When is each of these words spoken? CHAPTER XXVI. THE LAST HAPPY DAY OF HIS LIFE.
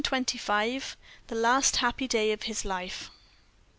CHAPTER 0.03 0.39
XXVI. 0.39 0.95
THE 1.27 1.35
LAST 1.35 1.75
HAPPY 1.75 2.07
DAY 2.07 2.31
OF 2.31 2.41
HIS 2.41 2.65
LIFE. 2.65 3.11